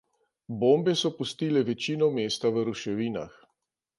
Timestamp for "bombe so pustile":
0.63-1.61